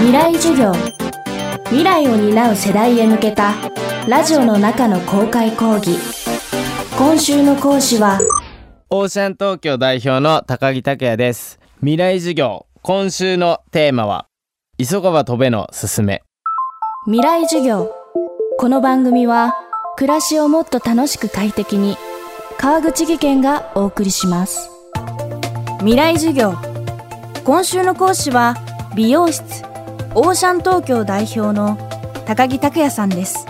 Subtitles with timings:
[0.00, 0.72] 未来授業。
[1.66, 3.52] 未来を担う世代へ向けた
[4.08, 5.98] ラジオの中の公開講義。
[6.96, 8.18] 今週の講師は
[8.88, 11.60] オーシャン東京代表の高木拓也です。
[11.80, 14.26] 未来授業今週のテーマは
[14.78, 16.22] 磯川飛べのすすめ。
[17.04, 17.92] 未来授業。
[18.58, 19.52] この番組は
[19.98, 21.98] 暮らしをもっと楽しく快適に
[22.56, 24.70] 川口義賢がお送りします。
[25.80, 26.54] 未来授業。
[27.44, 28.56] 今週の講師は
[28.96, 29.69] 美容室
[30.12, 31.78] オーシャン東京代表の
[32.26, 33.46] 高木拓也さんです。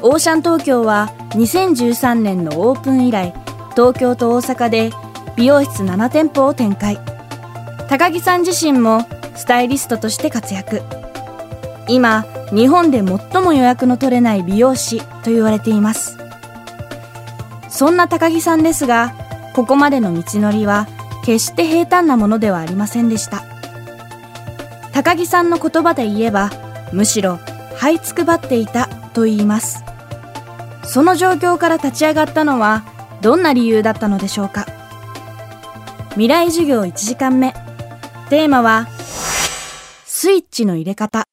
[0.00, 3.34] オーシャン東京は2013年のオープン以来
[3.72, 4.90] 東京と大阪で
[5.36, 7.00] 美容室7店舗を展開。
[7.88, 10.82] 高木さん自身もスタイリストとして活躍。
[11.88, 16.16] 今日本で最も予約の取れない美容師と言われています。
[17.68, 19.14] そんな高木さんですが
[19.52, 20.86] ここまでの道のりは
[21.24, 23.45] 決して平坦なものではありませんでした。
[24.96, 26.50] 高木さんの言葉で言えば
[26.90, 27.34] むしろ
[27.74, 29.84] 這いつくばっていたと言います。
[30.84, 32.82] その状況から立ち上がったのは
[33.20, 34.64] どんな理由だったのでしょうか。
[36.12, 37.52] 未来授業1時間目。
[38.30, 38.86] テーマは
[40.06, 41.24] スイッチの入れ方。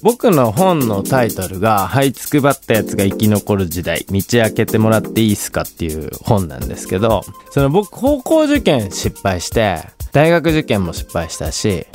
[0.00, 4.06] 僕の本のタイトルが「這いつくばったやつが生き残る時代。
[4.08, 9.80] 道開けてもらっていいっすか?」っていう本なんですけどその僕高校受験失敗して
[10.12, 11.86] 大学受験も失敗したし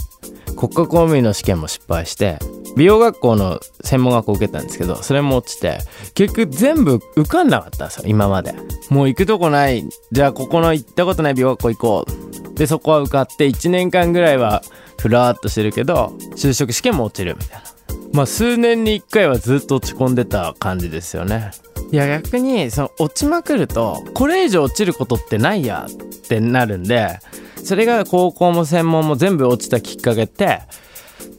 [0.59, 2.37] 国家公務員の試験も失敗して
[2.75, 5.79] 美容学校の専門学校受けたんですけどそれも落ちて
[6.15, 8.53] 結局全部受かんなかったんですよ今まで。
[8.89, 12.05] もう行くとこないじゃあここの行ったことない美容学校行こ
[12.53, 12.55] う。
[12.55, 14.61] でそこは受かって1年間ぐらいは
[14.99, 17.63] ふらーっとしてるけど就職試験も落ちるみたいな。
[18.11, 21.51] まあ数年に1回はずっと落ち込んでた感じですよね。
[21.91, 27.19] いや逆にその落ちまくるとこれ以上落ちることってないやってなるんで
[27.63, 30.61] それが高校も専門も全部落ちたきっかけって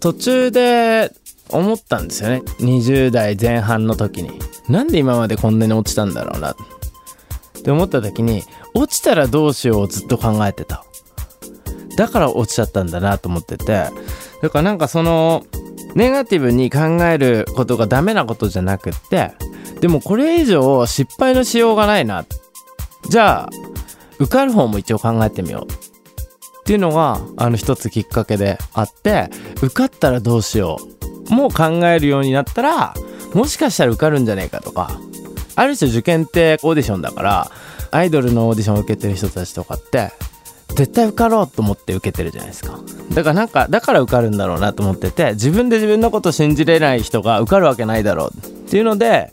[0.01, 1.13] 途中で
[1.49, 2.43] 思ったんですよね。
[2.61, 4.31] 20代前半の時に。
[4.69, 6.53] なんで今までこんなに落ちたんだろうな。
[6.53, 8.43] って思った時に
[8.75, 10.85] 落ちたらどうしようをずっと考えてた。
[11.97, 13.89] だから落ちちゃったんだなと思ってて。
[14.43, 15.45] だからなんかその
[15.95, 19.33] ネガティブに考えることがダメなことじゃなくって
[19.81, 22.25] でもこれ以上失敗のしようがないな。
[23.09, 23.51] じゃあ
[24.19, 25.90] 受かる方も一応考えてみよう。
[26.71, 29.29] っていうのがあの一つきっかけであって
[29.61, 30.79] 受かったらどうしよ
[31.29, 32.95] うもう考えるようになったら
[33.35, 35.01] もしかしたら受かるんじゃねえかとか
[35.57, 37.51] ある種受験ってオーディションだから
[37.91, 40.13] アイドルのオーディションを受けてる人たちとかって
[40.77, 42.79] 絶対受かろうと思って受けてるじゃないですか。
[43.15, 49.33] だからなんかだから受かるんだろうなと思ってて自分で自分のこと信じれない人が受かるわけないだろうっていうので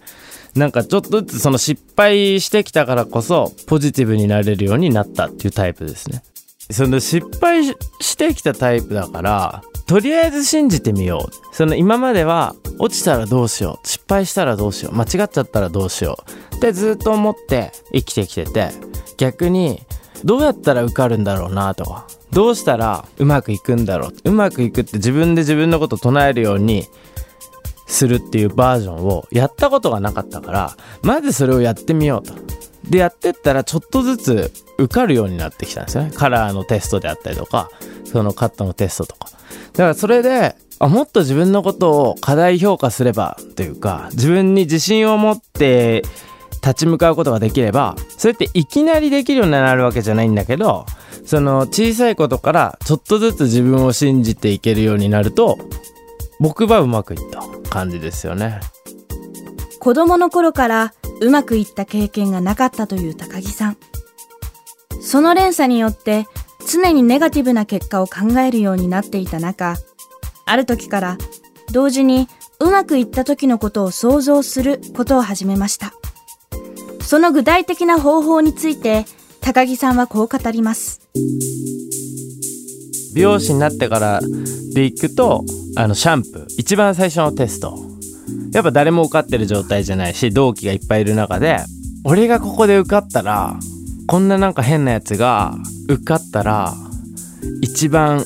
[0.55, 6.23] なんかちょっとずつその失敗してきたからこそポジティブになれるようになったっていうタイプですね。
[6.69, 11.55] その失敗してきたタイプだからとりあえず信じてみよう。
[11.55, 13.87] その今までは落ちたらどうしよう。
[13.87, 14.93] 失敗したらどうしよう。
[14.93, 16.17] 間違っちゃったらどうしよ
[16.51, 16.55] う。
[16.57, 18.69] ってずっと思って生きてきてて
[19.17, 19.81] 逆に
[20.25, 22.05] どうやったら受かるんだろうなとか。
[22.31, 24.13] どうしたらうまくいくんだろう。
[24.25, 26.85] うまくいくって自分で自分のことを唱えるように
[27.87, 32.33] するっていうバージョンをやったことがなかったからまずそれをやってみようと。
[32.89, 36.11] でやってったらちょっとずつ受かるようになってきたんですよね。
[36.13, 37.69] カラーのテストであったりとか
[38.05, 39.29] そのカットのテストとか。
[39.73, 46.03] だからそれであもっと自分のことを過大評価すればというか自分に自信を持って
[46.63, 50.85] 立ち向かうことができればそれっていきなりできるようになるわけじゃないんだけど
[51.25, 55.57] その小さいことからちょっとずつ自分を信じていけるようになると
[56.39, 58.59] 僕はうまくいった感じですよね。
[59.79, 63.77] 子供の頃からうまくいった経験がなかったという高木さん。
[65.01, 66.27] その連鎖によって
[66.69, 69.77] 常にネガティブな結果を考えるようになっていた中
[70.45, 71.17] ある時から
[71.71, 72.27] 同時に
[72.59, 75.93] うまくいった時のことを想像することを始めました。
[77.01, 79.05] その具体的な方法について
[79.39, 80.99] 高木さんはこう語ります。
[83.15, 84.19] 美容師になってから
[84.73, 85.45] でいくと
[85.77, 86.45] あのシャンプー。
[86.57, 87.86] 一番最初のテスト。
[88.53, 91.59] やっぱ誰も受かってる状態じゃないし同期がいっぱいいる中で
[92.03, 93.55] 俺がここで受かったら
[94.07, 95.55] こんななんか変なやつが
[95.89, 96.73] 受かったら
[97.61, 98.23] 一番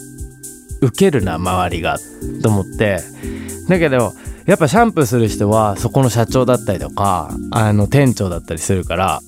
[0.81, 1.97] 受けるな周りが
[2.41, 2.99] と思って。
[3.67, 4.13] だけど
[4.45, 9.21] やっぱシャンプーする人はそこの社長だったりとかあの店長だったりするから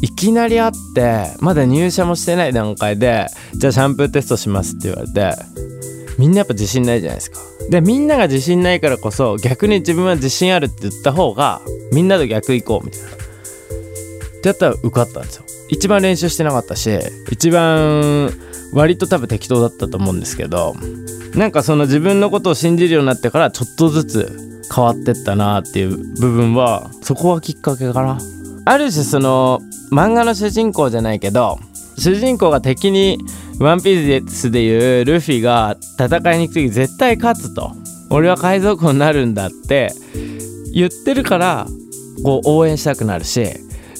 [0.00, 5.36] いきなり会ってまだ入社もしてない段階でじゃあシャンプーテストしますって言われて
[6.18, 7.53] みんなやっぱ自信ないじゃないですか。
[7.70, 11.62] でみんなが自信ないからこそ逆に自分は自信あるって言った方が
[11.92, 13.08] みんなと逆行こうみたいな。
[13.08, 13.10] っ
[14.42, 15.44] てやったら受かったんですよ。
[15.70, 16.98] 一番練習してなかったし
[17.30, 18.30] 一番
[18.74, 20.74] 割と多分適当だったと思うんですけど
[21.34, 28.18] なんかその自分のことを信じるようになってからちょっとずつ変わってったなっていう部分はそこはきっかけかな。
[28.66, 29.60] ある種その
[29.90, 31.58] 漫画の主人公じゃないけど
[31.98, 33.18] 主人公が敵に
[33.58, 37.72] ワンピースでいうルフィが戦いに行く時絶対勝つと。
[38.10, 39.92] 俺は海賊王になるんだって
[40.72, 41.66] 言ってるから
[42.22, 43.44] こう応援したくなるし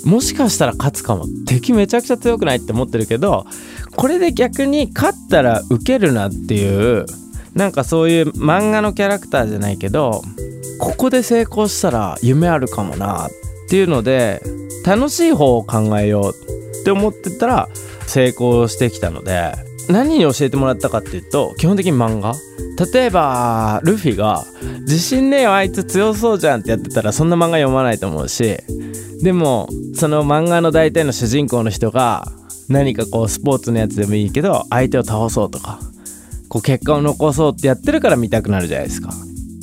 [0.05, 1.27] もしかしたら勝つかも。
[1.47, 3.47] 敵めちゃくちゃ強くないって思ってるけど
[3.97, 7.07] これで逆に勝ったらウケるなっていう
[7.55, 10.23] なんかそういう漫画のキャラクターじゃないけど
[10.81, 13.31] ここで成功したら夢あるかもなっ
[13.69, 14.43] ていうので
[14.85, 17.69] 楽しい方を考えようって思ってたら
[18.07, 19.53] 成功してきたので
[19.89, 22.35] 何に教えてもらったかっていうと基本的に漫画
[22.93, 24.45] 例えばルフィが
[24.83, 28.59] 「自信ねえよあいつ強そうじゃん」ってやってたらそんな漫画読まないと思うし
[29.23, 32.33] でもその漫画の大体の主人公の人が
[32.69, 35.79] 何かこうスポーツのやつでもいいけど相手を倒そうとか
[36.49, 39.11] こう結果を残そうってやってるから見たくなるじゃないですか。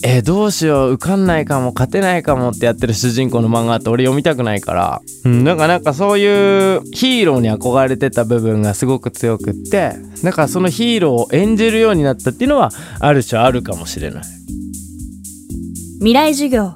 [0.03, 14.23] えー、どうしよう受かんないかも勝てないかもってやってる主人公の漫画って俺読みたくないから、うん、なんかなんかそういうヒーローに憧れてた部分がすごく強くってだからそのヒーローを演じるようになったっていうのはある種あるかもしれない。
[15.99, 16.73] 未来授業。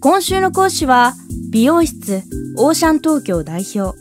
[0.00, 1.14] 今週の講師は
[1.50, 2.22] 美容室
[2.58, 3.98] オーシャン東京代表。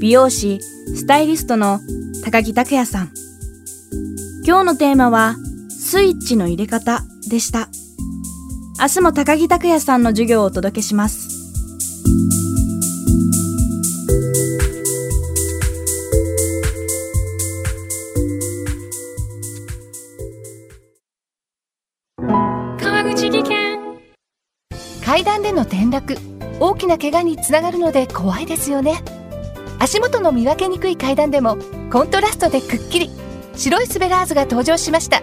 [0.00, 1.78] 美容師スタイリストの
[2.24, 3.12] 高木拓也さん。
[4.44, 5.36] 今日のテーマは
[5.68, 7.68] スイッチの入れ方でした。
[8.78, 11.28] 明日も高木拓也さんの授業をお届けします。
[22.78, 23.78] 川口技研。
[25.04, 26.18] 階段での転落。
[26.60, 29.02] 大きな怪我につながるので怖いですよね。
[29.78, 31.56] 足元の見分けにくい階段でも
[31.90, 33.10] コントラストでくっきり。
[33.56, 35.22] 白いスベラーズが登場しました